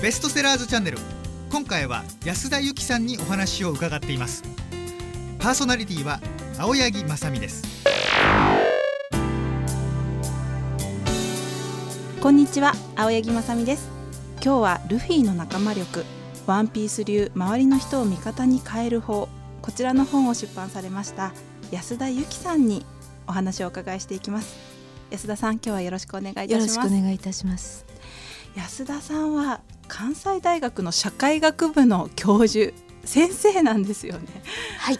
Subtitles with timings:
[0.00, 0.98] ベストセラーズチャンネル。
[1.50, 4.44] 今回は安田由紀さんにお話を伺っています。
[5.40, 6.20] パーソナリティは
[6.56, 7.64] 青柳正美です。
[12.20, 13.90] こんにちは青柳正美です。
[14.40, 16.04] 今日はルフィの仲間力
[16.46, 19.28] ワンピース流周りの人を味方に変える方
[19.60, 21.32] こちらの本を出版されました
[21.72, 22.86] 安田由紀さんに
[23.26, 24.56] お話をお伺いしていきます。
[25.10, 26.52] 安田さん今日はよろしくお願いいたします。
[26.52, 27.84] よろしくお願いいたします。
[28.54, 32.72] 安田さんは関西大学の社会学部の教授
[33.04, 34.42] 先生なんですよね
[34.78, 34.98] はい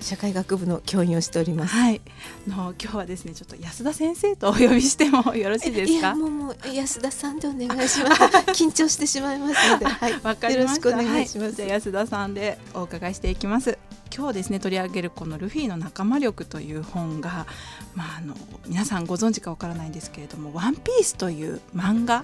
[0.00, 1.74] 社会学部の教員をしております。
[1.74, 2.00] はい。
[2.46, 6.14] の今日はですね、ちょっと安田先生とお呼びしてもよろしいですか？
[6.14, 8.22] もうもう安田さんでお願いします。
[8.52, 11.60] 緊張してしまいますので、 はい、わかりましよろしくお願いします。
[11.60, 13.78] はい、安田さんでお伺いしていきます。
[14.14, 17.46] 今日ですね取り上げるこのルフィの仲間力という本が、
[17.94, 22.22] まああの皆さんご存知かわからないんですけれども、ワンピースという漫画。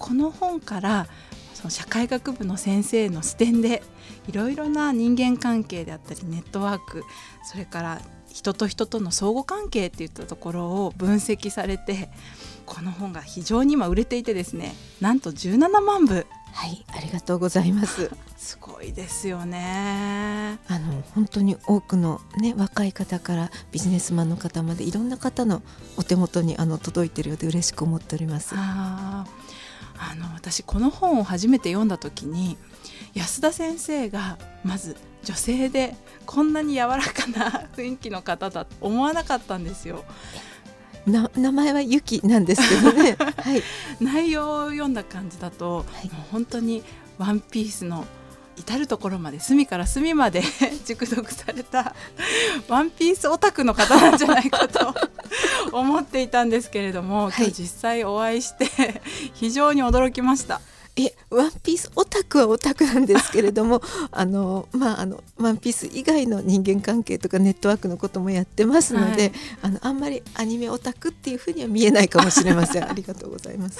[0.00, 1.06] この本から
[1.54, 3.82] その社会学部の先生の視点で
[4.26, 7.04] いろいろな人間関係であったりネットワーク
[7.44, 8.00] それから
[8.32, 12.08] 人と人との相互関係っていったところを分析されて
[12.64, 16.26] この本が非常に今売れていてですねなんと17万部。
[16.52, 18.10] はいありがとうございます。
[18.36, 20.58] すごいですよね。
[20.66, 25.62] あの本当に多くのね若い方からビジネスマンの方までいろんな方の
[25.96, 28.54] お手元にあの届いているようで嬉しく思っております。
[28.56, 29.60] ああ
[30.18, 32.56] の私この本を初めて読んだ時に
[33.14, 35.94] 安田先生がまず女性で
[36.26, 40.04] こんなに柔らかな雰囲気の方だと思わなかったんですよ。
[41.06, 43.62] な名前はユキなんですけどね、 はい、
[44.00, 46.82] 内容を読んだ感じだと、はい、もう本当に
[47.18, 48.04] ワンピースの
[48.60, 50.42] 至る所まで隅から隅まで
[50.84, 51.94] 熟読された
[52.68, 54.94] ワンピースオタクの方なんじゃないかと
[55.72, 59.02] 思っていたんですけれども、今日実際お会いして
[59.34, 60.60] 非常に驚きました。
[60.96, 63.80] えワンピースオタクはオタクなんですけれども
[64.10, 73.78] あのまああのワンピース以外の人間関係とかネットワークのこともやってますので、はい、あのあんまりアニメオタクっていうふうには見えないかもしれませんありがとうございます。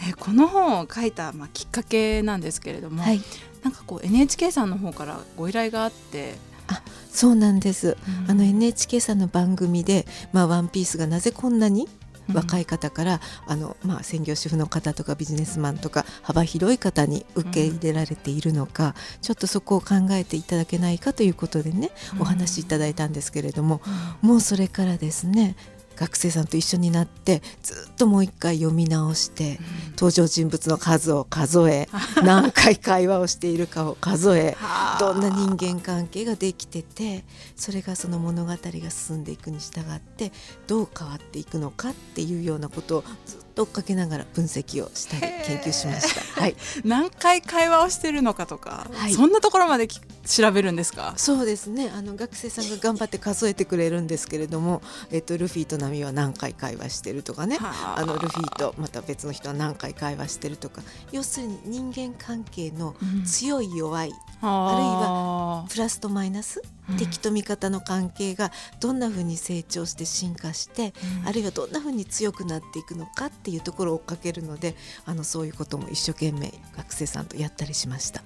[0.00, 3.20] ね、この本を書いた、まあ、きっかけなんですけれども、はい、
[3.62, 6.34] なんかこう NHK さんの方からご依頼があって。
[6.70, 7.96] あそうなんです、
[8.26, 11.88] うん、あの NHK さんの番組で「まあ、ワンピースがなぜこんなに
[12.32, 21.90] 若い方から、あのまあ、専業主婦の方とかビジネスマンとか幅広い方に受け入れられているのか、ちょっとそこを考えていただけないかということでね
[22.20, 23.80] お話しいただいたんですけれども、
[24.20, 25.56] もうそれからですね
[25.98, 31.88] 学生さんと一緒になってずっともう一回読み直して、うん、登場人物の数を数え
[32.22, 34.56] 何回会話をしているかを数え
[35.00, 37.24] どんな人間関係ができてて
[37.56, 40.32] それがその物語が進んでいくに従って
[40.68, 46.40] どう変わっていくのかっていうようなことをずっと追っかけながら分析をしたり研究しました。
[46.40, 51.14] はい、 何回会話をしてるのかとか、はい、そんなところまで調べるんですか？
[51.16, 51.90] そうですね。
[51.92, 54.80] あの学生さんが頑張って数えてくれるんですけれども、
[55.10, 57.58] えっと、ルフィとナミは何回会話してるとかね。
[57.60, 58.04] あ。
[58.06, 60.82] のルフィとまた別の人は何回会話してるとか。
[61.10, 62.94] 要するに人間関係の
[63.26, 66.62] 強い弱い、うん、あるいはプラスとマイナス
[66.96, 68.50] 敵と味方の関係が
[68.80, 78.22] どんなふうに成長して進化して、うん、あるいはどんなふうに強くなっていくのかっていうところを追っかけるのであのそういうことも一生懸命学生さんとやったりしました。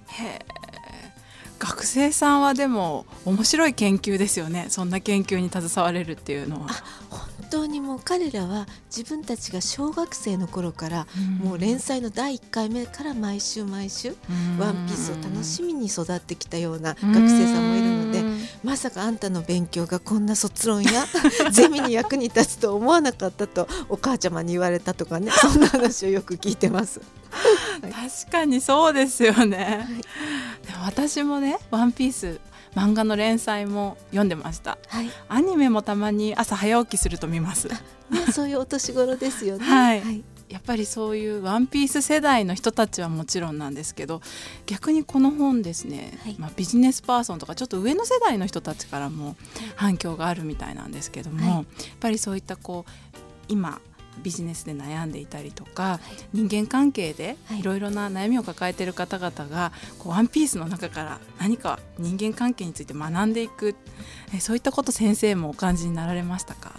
[1.58, 6.68] 学生さんはでも面白い研究ですよねそんな研究に携われるっていうのは。
[7.52, 11.06] 当にもう彼らは自分たちが小学生の頃から、
[11.42, 14.16] もう連載の第1回目から毎週毎週
[14.58, 18.24] 「ワンピースを楽しみに育ってきたような学生さんもいるので
[18.64, 21.04] まさかあんたの勉強がこんな卒論や
[21.52, 27.00] ゼミに役に立つと思わなかったとお母ちゃまに言われたとかね そんな話をよく聞いてます。
[27.80, 29.86] 確かにそうですよね、
[30.68, 32.38] はい、私もね「ワンピース
[32.74, 37.68] 漫画の連載も読んでました、はい、アニメもたまに朝早起きすると見ます。
[38.32, 39.64] そういうお年頃ですよね。
[39.64, 40.24] はい、はい。
[40.52, 44.20] やっぱりそういうワンピース世代の人たちはもちろんなんですけど
[44.66, 49.34] 逆にこの本ですね、はい、まあ、ビジネスパーソンとかちょっと上の世代の人たちからも
[49.76, 51.64] 反響があるみたいなんですけども、はい、やっ
[52.00, 52.92] ぱりそういったこう
[53.48, 53.80] 今
[54.22, 56.00] ビジネスで悩んでいたりとか、は
[56.34, 63.74] い、人間関係でいろいろな悩みを抱えている方々がこうワンピースの中から何か人間関係について学んでいく。
[64.34, 66.72] えそういったこと先生もお感じになられましたか？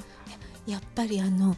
[0.66, 1.58] やっぱりあの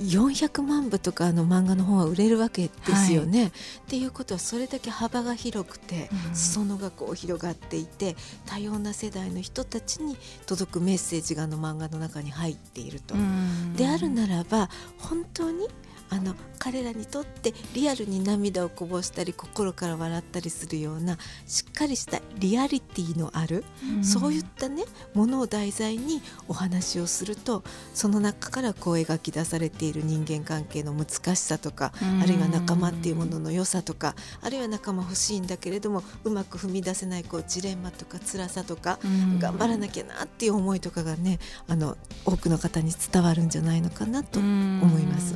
[0.00, 3.40] 400万部とかの漫画の本は売れるわけですよね。
[3.40, 3.52] はい、っ
[3.88, 13.14] ていうことはそれだけ幅が広くて、うん、裾野がこう広がっていて多様な世代の人たちに届くメッセージがあの漫画の中に入っていると。
[13.14, 14.68] うん、であるならば
[14.98, 15.68] 本当に
[16.10, 23.64] あの彼らにとってリアルに涙をこぼしたり心から笑ったりするようなしっかりしたリアリティのある、
[24.02, 24.84] そういったね
[25.14, 31.92] ものを題材にお話をするとその中からこう描き出されている人間関係の難しさとか、
[32.22, 38.98] あるいは仲間っていうものの良さとかあるいは仲間欲しいんだけれどもうまく踏み出せないこうジレンマとか辛さとか、
[39.38, 45.34] 頑張らなきゃなっていう思いとかがねあの多くの方に伝わるんじゃないのかなと思います。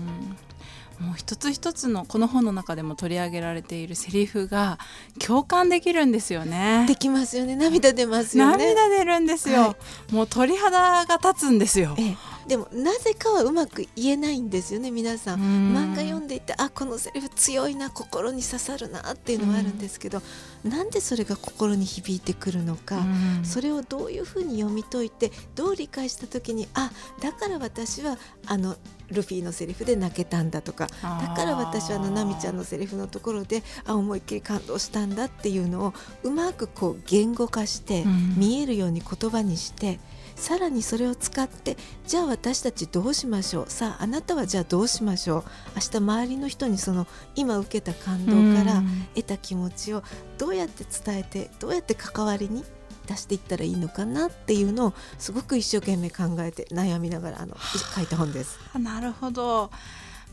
[1.01, 4.79] もう一つ一つのこの本の中でも取り上げられているセリフが
[5.25, 6.87] 共感できるんですよね。
[6.89, 7.55] できますよね。
[7.55, 8.75] 涙出ますよね。
[8.75, 9.61] 涙出るんですよ。
[9.61, 9.77] は
[10.11, 11.95] い、もう鳥肌が立つんですよ。
[11.99, 12.17] ええ
[12.49, 15.39] でもなぜかはうまく言えないんですよね皆さん。
[15.39, 20.23] 漫画読んでいてあこのセリフ強いな心に刺さるなっていうのはあるんですけど
[20.65, 23.05] なんでそれが心に響いてくるのか
[23.43, 26.91] それをどういうふうに読み解いてどう理解した時にあ
[27.21, 28.17] だから私は
[28.47, 28.77] あの
[29.11, 38.05] ルフィのセリフで泣けたんだとかだから私はあのナミちゃんのセリフのところであ思いっきり感動したんだっていうのをうまくこう言語化して
[38.37, 40.01] 見えるように言葉にして。
[40.39, 41.77] さらにそれを使って
[42.07, 43.65] じゃあ私たちどうしましょう？
[43.69, 45.45] さああなたはじゃあどうしましょう？
[45.75, 48.83] 明日周りの人にその今受けた感動から
[49.15, 50.03] 得た気持ちを
[50.39, 52.65] どうやって伝えてどうやって関わりに
[53.07, 57.57] 出していったらいいのかなっていうのをすごく一生懸命考えて悩みながらあの
[57.95, 58.59] 書いた本です。
[58.79, 59.71] なるほど。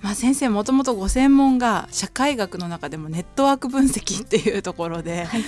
[0.02, 5.44] まあ、先生もともとご専門が社会学の中でもネットワーク分析っていうところで、はい、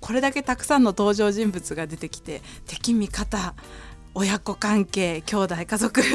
[0.00, 3.54] これだけたくさんの登場人物が出てきて敵味方
[4.14, 6.06] 親子関係兄弟家族、は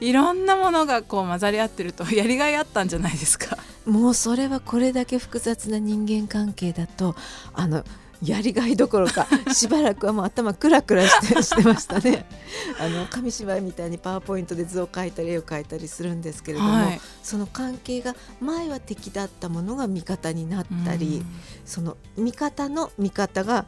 [0.00, 3.58] い、いろんなものがこう混ざり合ってると やりがいあったんじゃないですか。
[3.84, 7.16] もうそれはこれだけ複雑な人間関係だと
[7.54, 7.84] あの
[8.22, 12.26] やりがいどころか しばらくはもう頭クラクラしてしてましたね。
[12.80, 21.24] あの紙芝居みたいにパワーポイントで図を描いたり絵を描いたりするんですけれども、はい、その関係が前は敵だったものが味方になったり、
[21.64, 23.66] その味方の味方が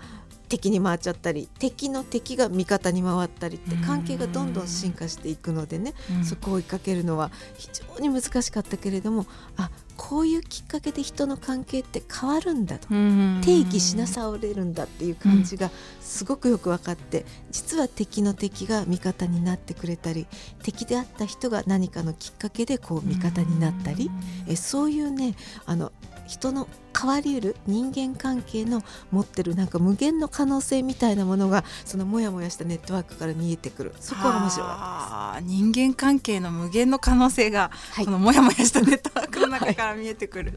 [0.50, 5.94] 敵に回っちゃったり敵の敵が味方に回ったりって関係がどんどん進化していくのでね、
[6.24, 9.26] そこを追いかけるのは非常に難しかったけれども
[9.56, 12.88] あこういうきっかけで人の関係って変わるんだと。
[12.88, 15.70] 定義しなされるんだっていう感じが
[16.00, 20.26] すごくよく分かって実は敵の敵が味方になってくれたり
[20.62, 24.10] 敵であった人が何かのきっかけでこう味方になったり
[24.48, 25.34] えそういうね
[25.66, 25.92] あの
[26.30, 33.92] 人の変わりうる人間関係の持ってるなんか無限の可能性みたいなものがそのモヤモヤしたネットワークから見えてくる。
[33.98, 35.52] そこが面白かったです。
[35.52, 40.56] 人間関係の無限の可能性が、はい、このモヤモヤしたネットワークの中から見えてくる。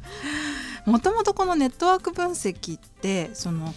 [0.86, 3.74] もともとこのネットワーク分析ってその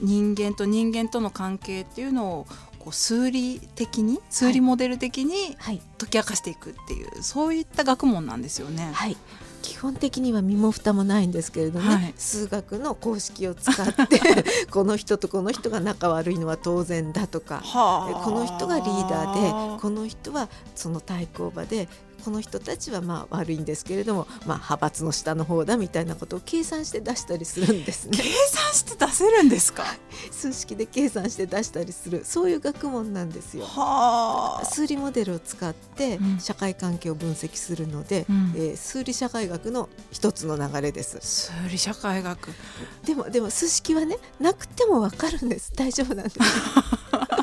[0.00, 2.46] 人間と人間との関係っていうのを
[2.80, 5.56] こう数理的に数理モデル的に
[5.98, 8.90] 解き明かしていくっていう、はい、そういった学問なんですよね。
[8.92, 9.16] はい
[9.66, 14.20] 基本的には身も蓋もないんですけれども、ねはい、数学の公式を使って
[14.70, 21.88] この人とこの人が仲悪いのは当然だとかこの人がリーダーでこの人はその対抗馬で
[22.26, 28.18] この人たちはまあ悪いんですけれども、まあ、派閥の下の方だみたいなことを計算して出したりするんですね。
[28.18, 29.84] 計算して出せるんですか？
[30.32, 33.64] 数式で計算して出したりするそういう学問なんですよ。
[34.64, 41.18] 数理モデルを使って社会関係を分析するので、うん、えー、数理社会学の一つの流れです。
[41.20, 42.48] 数理社会学
[43.04, 46.38] でもでも数式はねなくてもわかるんです大丈夫なんです。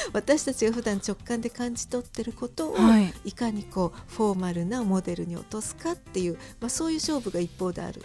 [0.12, 8.02] 私たちが普段直感で感じ取ってることを、はい、いかにこうフォーマルなモデルに落とすかっていう、まあ、そういう勝負が一方である、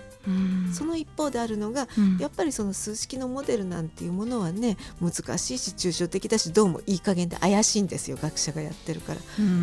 [0.73, 9.19] その一方であるのが、うん、やっぱりその数式のモデルなんていうものはね難しいし抽象的だしどうもいい加減で怪しいんですよ学者がやってるから、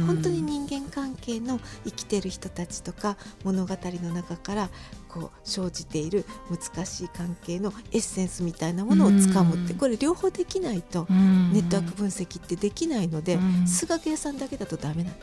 [0.07, 4.71] 本当に人間関係の生きてる人たちとか物語の中から
[5.13, 15.15] こう生じている難しい関係のエッセンスみたいなものをつかむってこれ両方できないとネットワーク分析ってできないので数学屋さんだけだとダメなん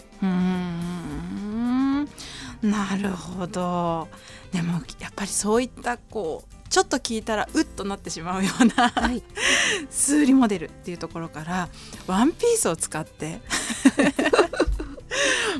[2.61, 4.07] なるほど。
[4.51, 9.23] でもやっぱりそういったこうちょっと聞いたらうっとなってしまうような、はい、
[9.89, 11.69] 数理モデルっていうところから
[12.05, 13.41] ワンピースを使って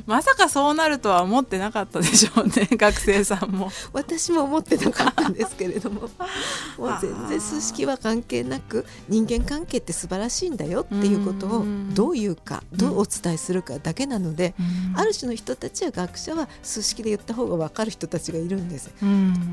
[0.06, 3.72] まさかそうなるとは思ってなかったでしょうね 学生さんも。
[3.94, 6.01] 私も思ってなかったんですけれども。
[6.77, 14.53] もう全然数式は関係なく人間関係って素晴らしいんだよっていうことをどう言うかどうお伝えするかだけなので
[14.96, 18.91] ある種の人たちは学者は数式で言った方が分かる人たちがいるんです。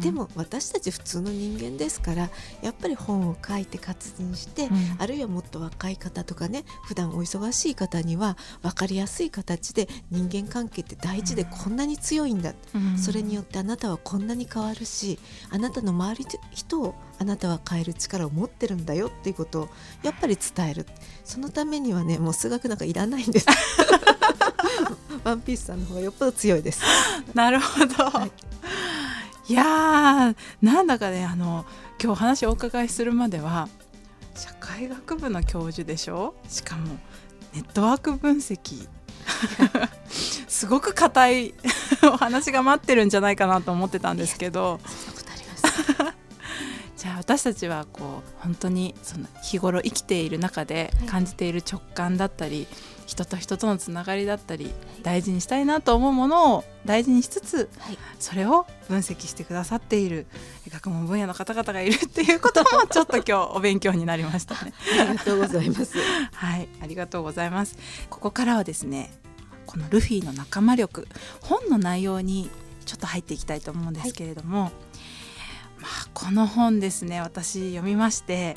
[0.00, 2.30] でも私たち普通の人間ですから
[2.62, 12.98] やっぱり本を書いて活字にして、あるいはもっと若い方とかね普段お忙しい方には分かりやすい形で人間間関係って大事でこんなに強いんだ、うん。
[12.98, 15.18] それによってあなたはこんなに変わるし
[15.50, 19.68] あなたの周りの人をあなたは変える力を持ってるんだよっていうことを
[20.02, 20.86] やっぱり伝える。
[21.24, 23.46] そのためにはねもう数学なんかいらないんです。
[25.24, 26.82] ワンピースさんの方がよっぽど強いです。
[27.34, 29.52] なるほど、はい。
[29.52, 31.64] い、やーなんだかねあの
[32.02, 33.68] 今日お話をお伺いするまでは
[34.34, 36.34] 社会学部の教授でしょ？
[36.48, 36.96] しかも
[37.54, 38.86] ネットワーク分析
[40.48, 41.54] すごく硬い
[42.02, 44.80] お話が待ってるんじゃないかなと思ってたんですけど。
[46.96, 52.66] じゃあ私たちはこう本当にその日頃生きている中ではい感じている直感だったり、
[53.06, 54.72] 人と人とのつながりだったり
[55.02, 60.26] 大事にしたいなと思うものを大事にしつつはいそれを分析してくださっている
[60.68, 64.72] 学問分野の方々がいる っていうこともちょっと今日お勉強になりましたね。
[65.00, 65.96] ありがとうございます
[66.32, 67.76] はい、ありがとうございます。
[68.10, 69.12] ここからはですね、
[69.66, 71.06] このルフィの仲間力、
[71.40, 72.50] 本の内容に
[72.84, 74.72] ちょっと入っていきたいと思うんですけれども、
[75.86, 78.56] まあこの本ですね、私読みまして、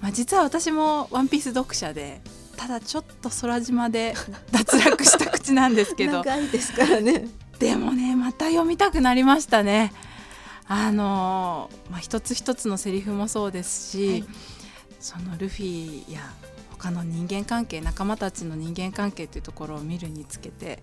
[0.00, 2.20] まあ実は私もワンピース読者で、
[2.56, 4.14] ただちょっと空島で
[4.52, 7.26] 脱落した口なんですけど、長いですからね。
[7.58, 9.92] でもねまた読みたくなりましたね。
[10.68, 14.24] あのまあ、一つ一つのセリフもそうですし、はい。
[15.00, 16.20] そのルフィや
[16.78, 20.82] 他の人間関係仲間たちの人間関係というところを見るにつけて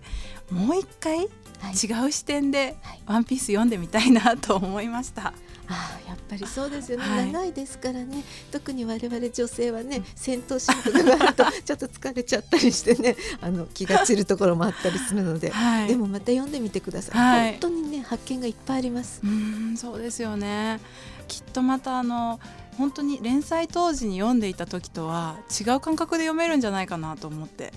[0.50, 1.72] もう一回はい。
[1.72, 5.32] 違う視点ではい「ワンピース読んでみたいなと思いました。
[5.68, 7.32] ああやっぱりそうですよね、はい。
[7.32, 8.22] 長いですからね。
[8.52, 17.50] 特に我々女性はね戦闘シーンとかがあると ちょっと疲れちゃったりしてねあの気が散るところもあったりするので、はい、でもまた読んでみてください、はい。
[17.52, 19.20] 本当にね発見がいっぱいあります。
[19.24, 20.78] うーんそうですよね。
[21.26, 22.38] きっとまたあの
[22.78, 27.72] 本当に連載当時に読んでいた時とは違う感覚で読めるんじゃないかなと思って。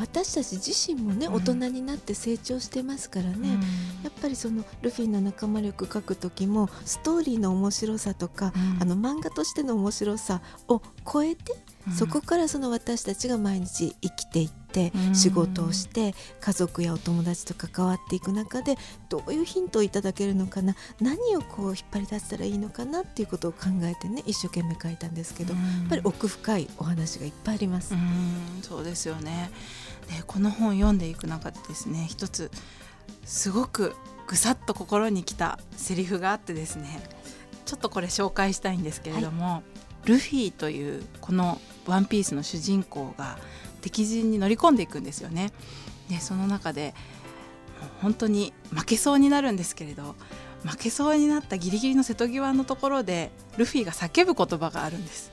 [0.00, 1.34] 私たち自身もねうん。
[1.34, 3.58] 大人になって成長してますからね、
[4.04, 8.82] やっぱりそのルフィの仲間力書く時もストーリーの面白さとか、うん。
[8.82, 10.80] あの漫画としての面白さを
[11.10, 11.52] 超えて、
[11.86, 11.92] うん。
[11.92, 15.14] そこからその私たちが毎日生きていって、うん。
[15.14, 18.76] 仕事をして家族やお友達と関わっていく中で
[19.08, 27.94] どういうヒントをいただけるのかな何をこう引っ張り出したらいいのかなっていうことを考えてね一生懸命書いたんですけど、やっぱり奥深いお話がいっぱいあります。
[27.94, 28.62] うん。
[28.62, 29.50] そうですよね。
[30.08, 32.50] でこの本読んでいく中でですね一つ
[33.24, 33.94] すごく
[34.26, 37.00] ぐさっと心にきたセリフがあってですね
[37.64, 39.62] ちょっとこれ紹介したいんですけれども、
[40.04, 43.38] ルフィというこの「ワンピースの主人公が
[43.80, 45.52] 敵陣に乗り込んでいくんですよね。
[46.08, 46.94] でその中で
[47.80, 50.16] もう本当に負けそうになるんですけれど
[50.64, 55.30] 負けそうになったギリギリの瀬戸際のところでルフィが叫ぶ言葉があるんです。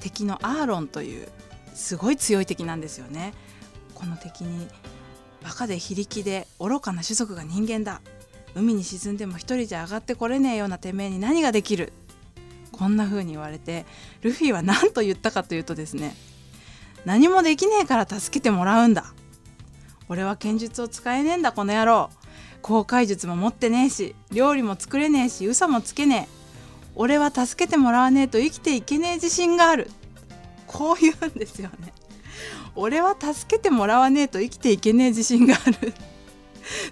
[0.00, 1.28] 敵のアーロンという
[1.74, 3.32] すごい強い敵なんですよね
[3.94, 4.66] この敵に
[5.42, 8.00] バカで非力で愚かな種族が人間だ
[8.54, 11.92] 海に沈んでも一人じゃ上がってこれねえようなてめえに何ができる
[12.72, 13.84] こんな風に言われて
[14.22, 16.14] ルフィは何と言ったかというとですね
[17.04, 19.14] 何もできねえから助けてもらうんだ。
[20.08, 22.10] 俺は剣術を使えねえんだこの野郎。
[22.62, 26.40] 航海術も持ってねえし料理も作れねえし嘘もつけねえ。
[26.94, 29.90] 俺は助けてもらわねえと生きていけねえ自信がある。
[30.66, 31.94] こう言うんですよね。
[32.74, 35.94] 俺は助けてもらわねえと生きていけねえ自信がある。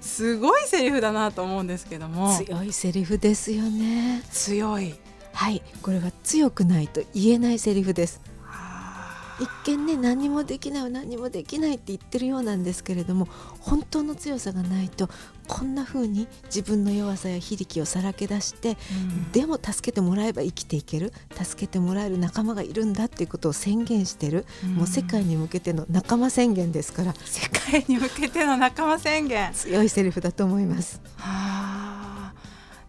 [0.00, 2.35] すごいセリフだなと思うんですけども。
[2.37, 4.23] 強いセリフですよね。
[4.30, 4.94] 強い
[5.38, 5.62] はい。
[5.83, 8.21] これは強くないと言えないセリフです。
[8.45, 13.28] あ一見ね何もできない何もできないって言ってるようなんですけれども
[13.61, 15.09] 本当の強さがないと
[15.47, 19.30] こんな風に自分の弱さや非力をさらけ出して、ーうん。
[19.30, 29.52] でも助けてもらえば生きていける助けてもらえる仲間がいるんだっていうことを宣言してる、もう世界に向けての仲間宣言ですから世界に向けての仲間宣言。
[29.52, 31.00] 強いセリフだと思います。
[31.16, 32.35] はあ。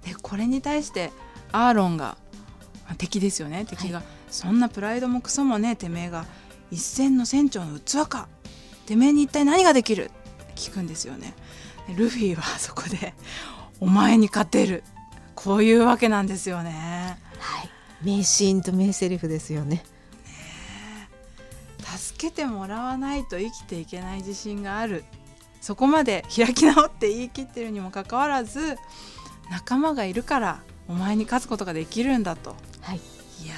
[0.03, 1.11] でこれに対して
[1.51, 2.17] アーロンが
[2.89, 3.65] まあ敵ですよね。
[3.65, 6.25] 敵が、そんなプライドもクソもねえてめえが
[6.71, 8.27] 一戦の船長の器か。
[8.87, 10.11] てめえに一体何ができる？
[10.55, 11.35] 聞くんですよね。
[11.87, 13.13] でルフィはそこで
[13.79, 14.83] お前に勝てる。
[15.35, 17.17] こういうわけなんですよね。
[17.37, 17.69] はい、
[18.03, 19.85] 名シーンと名セリフですよね。
[21.97, 25.05] 助けてもらわないと生きていけない自信がある。
[25.61, 28.77] そこまで開き直って言い切ってるにもかかわらず
[29.49, 33.53] 仲間がいるからお前に勝つことができるんだとはい、いや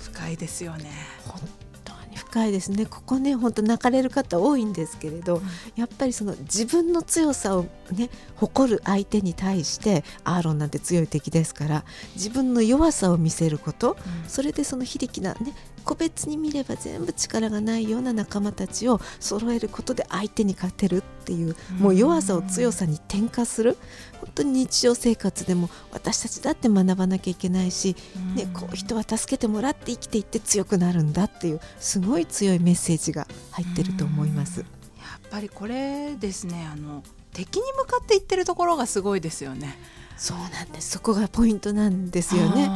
[0.00, 0.90] ー深いですよね。
[1.26, 1.40] 本
[1.84, 2.86] 当に深いですね。
[2.86, 5.42] ここね本当泣かれる方多いんですけれど、
[5.76, 11.84] やっぱりその自分の強さをね誇る相手に対してアーロンなんて強い敵ですから
[12.14, 13.96] 自分の弱さを見せること
[14.26, 15.52] それでその非力なね
[15.86, 23.78] 個別に見れば全部力がないような仲間たちを揃えることで相手に勝てるっていうもう弱さを強さに転化する。
[24.20, 27.96] 本当に日常生活でも私たちだって学ばなきゃいけないし、
[28.34, 34.60] ね、こう人は助けてもらって生きていって強くなるんだっていうすごい強いメッセージが入ってると思います。
[34.60, 37.02] やっぱりこれですねあの
[37.32, 39.78] 敵に向かっていってるところがすごいですよね。
[40.16, 40.92] そうなんです。
[40.92, 42.70] そこがポイントなんですよね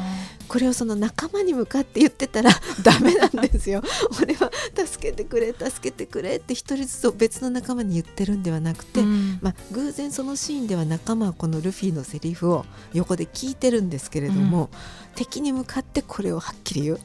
[0.51, 2.51] これをその仲間に向かって言ってたら
[2.83, 3.85] ダメなんですよ。
[4.21, 14.69] 俺は助けてくれ助けてくれって一人ずつ別の仲間に言ってるんではなくて、うん、まあ、偶然そのシーンでは仲間はこのルフィのセリフを横で聞いてるんですけれども、うん、
[15.15, 17.01] 敵に向かってこれをはっきり言う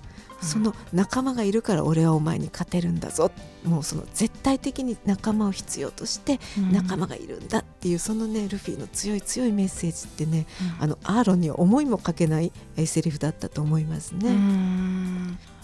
[0.46, 3.32] その仲間がいるから俺はお前に勝てるんだぞ。
[3.64, 6.40] もうその絶対的に仲間を必要として
[6.72, 10.46] 仲間がいるんだっていうそのねルフィの強い強いメッセージってね、
[10.78, 12.52] うん、あのアーロンには思いもかけない
[12.86, 14.30] セリフだったと思いますね。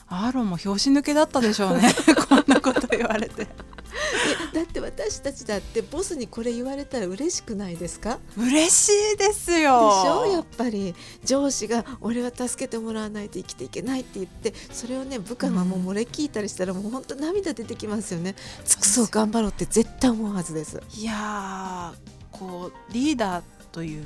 [0.08, 1.94] アーロンも拍子抜けだったでしょうね。
[2.28, 3.48] こんなこと言われて。
[4.54, 8.20] だって私たちだってボスにこれ言われたら嬉しくないですか？
[8.38, 9.58] 嬉しいですよ。
[9.58, 10.26] でしょ？
[10.32, 18.36] やっぱり上司が俺は助けてもらわないと生きていけないって言ってそれをね部下がもう漏れ聞いたりしたらもう本当涙出てきますよね。
[18.66, 20.82] 尽くそう頑張ろうって絶対思うはずです。
[20.96, 21.94] いや
[22.32, 24.04] こうリーダーという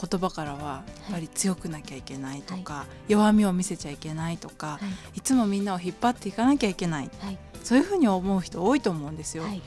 [0.00, 4.80] 言葉からはやっぱり強くなきゃいけないとか、はい、弱みを見せちゃいけないとか、は
[5.14, 9.42] い、いつもみんなを引っ張っていかなきゃいけない、はい、そういうふうに思う人多いと思うんですよ。
[9.42, 9.60] はい、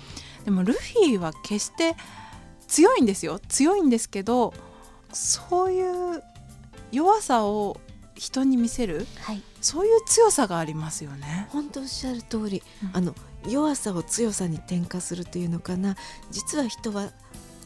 [0.46, 1.98] でもルフィは決して
[2.68, 3.40] 強いんですよ。
[3.50, 4.54] 強いんですけど
[5.12, 6.24] そういう
[6.92, 7.82] 弱さを
[8.16, 11.48] 人に見せる、はい、そういう強さがありますよね。
[11.50, 13.16] 本当おっしゃる通り、うん、あの
[13.48, 15.96] 弱さを強さに転化するというのかな。
[16.32, 17.12] 実は人は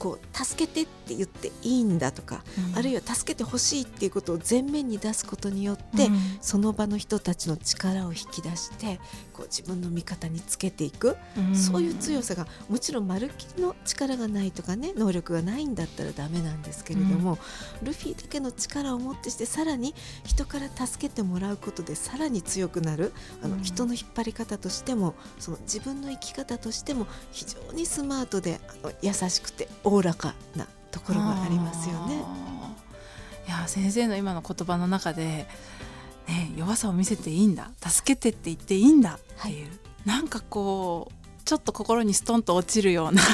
[0.01, 8.99] こう助けてって言っていいんだとか、うん、あるいは助けてほしいっていうことを前面に出すことによって、うん、その場の人たちの力を引き出して
[9.31, 17.37] こう自分の味方につけていく、うん、そういう強さがもちろんまるっきりの力がないとかね能力がないんだったらダメなんですけれども、
[17.83, 19.93] ルフィだけの力をもってしてさらに
[20.25, 32.23] 人から助けてもらうことでさらに強くなるあの、人の引っ張り方としてもその自分の生き方としても非常にスマートであの優しくておおらかなところがありますよね。
[33.45, 35.47] いや先生の今の言葉の中で、
[36.27, 37.71] ね、弱さを見せていいんだ。
[37.85, 43.21] 助けてって言っていいんだっていう、はい、なんかこうちょっと心にストンと落ちるような。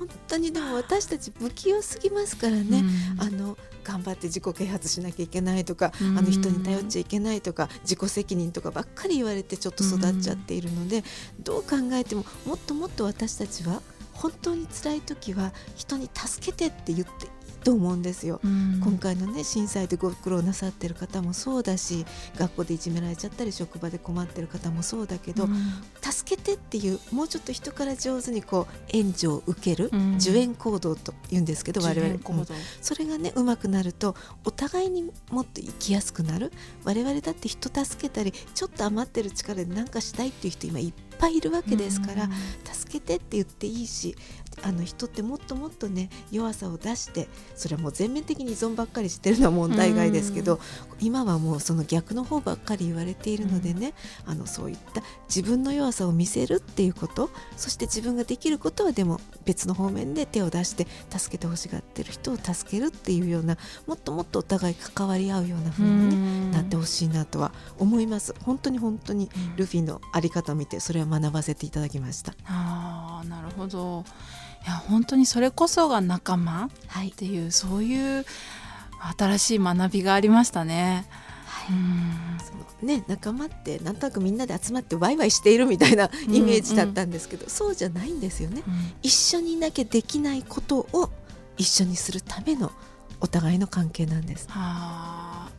[0.00, 11.04] 本当にでも私たち不器用すぎますからね、うん、あの頑張って自己啓発しなきゃいけないとか、うん、あの人に頼っちゃいけないとか自己責任とかばっかり言われてちょっと育っちゃっているので、
[11.36, 13.82] うん、どう考えてももっともっと私たちは
[14.20, 17.28] 本当に辛い時は人に助けてって言って
[17.62, 22.06] と思うんですよ、うん、今回のね震災でご苦労なさってる方もそうだし
[22.36, 25.54] 学校でいじめられちゃったり職場で困ってる方もそうだけど、うん、
[26.00, 32.18] 助けてっていうもうちょっと人から上手にこう援助を受ける、うん、受援行動と言うんですけど我々、
[32.80, 36.52] それがねうまくなるとお互いにもっと生きやすくなる。
[36.84, 42.28] 我々だって人助けたりちょっと余ってる力で何かしたいっていう人今いっぱいいるわけですから、
[42.64, 44.16] 助けてって言っていいし
[44.62, 50.60] あの人ってもっともっとね弱さを出してそれはもう全面的に依存ばっかりしてるのは問題外ですけど、
[51.00, 53.94] 今はもうその逆の方ばっかり言われているのでね、
[54.26, 63.56] あのそういった自分の弱さを見せるっていうことそして自分ができることはでも別の方面で手を出して助けてほしがってる人を助けるっていうような
[63.86, 68.34] もっともっとお互い関わり合うような風に、ね、なってほしいなとは思います。
[68.42, 72.34] 本当に本当にルフィの在り方を見てそれは学ばせていただきました。
[72.46, 74.04] あなるほど。
[74.64, 76.70] いや本当にそれこそが仲間っ
[77.16, 78.24] ていう、はい、そういう
[79.18, 81.06] 新しい学びがありましたね。
[81.46, 81.66] はい、
[82.42, 87.46] そのね仲間ってなんとなくみんなで集まってワイワイしているみたいなイメージだったんですけど、うん。
[87.46, 91.10] うん、そうじゃないんですよね、うん、一緒にいなきゃできないことを
[91.56, 92.72] 一緒にするための
[93.20, 94.46] お互いの関係なんです。
[94.48, 95.50] はあ、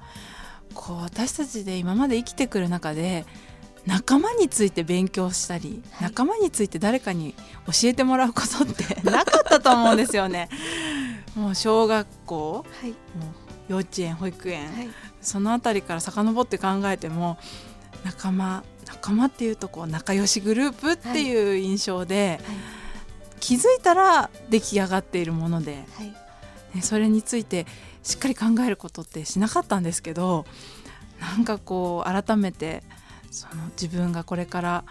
[0.73, 3.25] こう私たちで今まで生きてくる中で
[3.85, 7.33] 仲間について勉強したり、はい、仲間について誰かに
[7.65, 10.49] 教えてもらうことって なかったと思うんですよね。
[11.35, 12.95] もう小学校、はい、も
[13.69, 14.89] う幼稚園保育園、はい、
[15.21, 17.37] その辺りから遡って考えても
[18.03, 22.39] 仲間仲間っていうとこう仲良しグループっていう印象で、
[23.39, 25.85] 気づいたら出来上がっているもので、
[26.75, 27.65] ね、それについて
[28.03, 30.45] しっかり考えることってしなかったんですけど
[31.19, 32.83] なんかこう改めて
[33.31, 34.83] その自分がこれから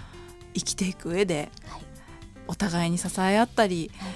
[0.54, 1.82] 生きていく上で、はい、
[2.48, 4.08] お互いに支え合ったり、は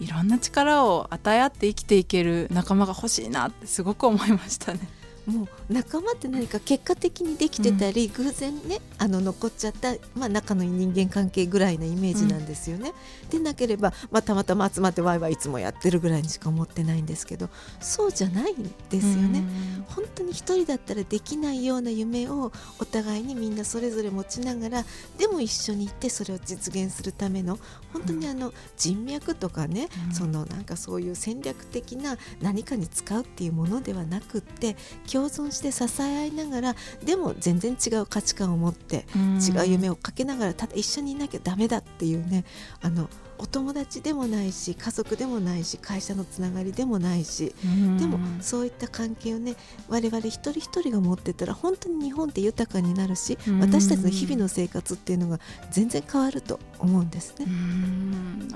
[0.00, 4.80] い、いろんな力を与え合って生きていける仲間が欲しいなってすごく思いましたね。
[5.26, 12.92] もう仲間って何か結果的にできてたり、うん、偶然ねあの残っちゃった、まあ、仲のいい人間関係ぐらいなイメージなんですよね。
[13.24, 17.48] うん、でなければ、まあ、たまたま集まってワイワイいつもやってるぐらいにしか思ってないんですけど
[17.80, 19.40] そうじゃないんですよね。
[19.40, 24.84] うん、本当に一人だったらできないような夢をお互いにみんなそれぞれ持ちながら
[25.18, 27.58] でも一緒に行ってそれを実現するための
[27.92, 34.76] 本当にあの人脈とかね、そのなんかそういう戦略的な何かに使うっていうものではなくって
[35.12, 42.44] 共存して支え合いながらでも全然違う価値観を持って違う夢をかけながらただ一緒にいなきゃダメだっていうね
[42.80, 43.10] あの
[43.42, 47.52] お友達でもないし家族でもないし会社のつながりでもないし
[47.98, 49.56] でもそういった関係をね
[49.88, 55.40] 我々一人一人が持ってたら本当に日本って豊かになるし私たちの日々の生活っていうのが
[55.72, 57.46] 全然変わると思うんですね。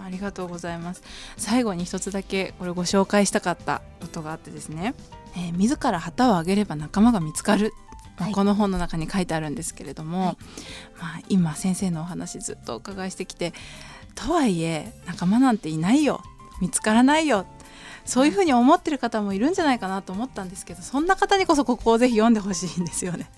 [0.04, 1.02] ありがとうございます。
[1.36, 4.94] 最後に一つだけこれご紹介したかったことがあってですね、
[5.36, 7.72] えー、自ら旗を上げれば仲間が見つかる。
[8.18, 10.36] まあ、この本の中に書いてあるんですけれども、はい、
[10.98, 13.52] まあ、今先生のお話ずっとお伺いしてきて
[14.14, 16.22] とはいえ仲間なんていないよ。
[16.60, 17.46] 見つからないよ。
[18.06, 23.30] そういうふうに思ってる方もいるんじゃないかなと思ったんですけどそんな方にこそここをぜひ読んでほしいんですよね。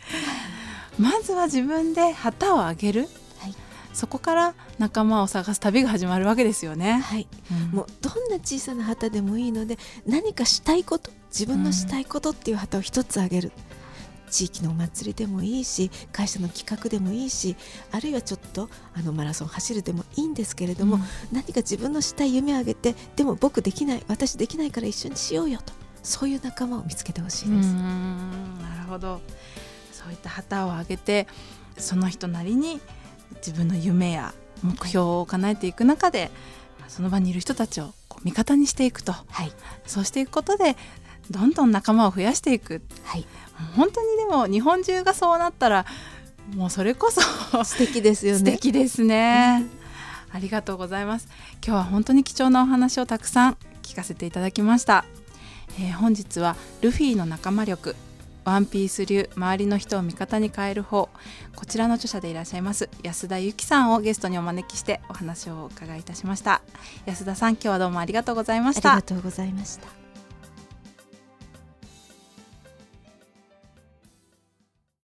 [0.99, 3.09] まずは自分で旗を上げる、
[3.39, 3.55] はい、
[3.93, 6.99] そこから仲間を探す旅が始まるわけですよね。
[6.99, 13.53] はい、うん、もうどんな小さな旗でもいいので何かしたいこと自分のしたいことっていう旗を一つ上げる。
[13.57, 13.79] うん
[14.29, 17.57] 地域のお祭りでもいいし会社の企画でもいいし
[17.93, 25.73] あるいはちょっとあのマラソン走るでもいいんですけれども、うん、何か自分のしたい夢をあげてでも僕できない私できないから一緒にしようよと。
[26.01, 27.75] そういう仲間を見つけてほしいです。
[27.75, 29.21] なるほど。
[29.93, 31.27] そういった旗を上げて
[31.77, 32.81] その人なりに
[33.37, 36.31] 自分の夢や目標を叶えていく中で、
[36.87, 37.93] その場にいる人たちを
[38.25, 39.53] 味方にしていくと、はい、
[39.87, 40.77] そうしていくことで
[41.31, 43.27] どんどん仲間を増やしていく、はい、
[43.77, 45.87] 本当にでも日本中がそうなったら
[46.55, 47.21] もうそれこそ
[47.65, 48.39] 素敵ですよね。
[48.39, 49.67] 素敵ですね、
[50.31, 51.29] うん、ありがとうございます。
[51.65, 55.05] 今日は本当に貴重なお話をたくさん聞かせていただきました、
[55.79, 57.97] えー、本日はルフィの仲間力
[58.45, 61.11] ワンピース流周りの人を味方に変える方
[61.55, 66.63] こちらの著者でいらっしゃいます安田由紀さんをゲストにお招きしてお話をお伺いいたしました。
[67.07, 68.93] 安田さん今日はどうもありがとうございました。
[68.93, 70.08] ありがとうございました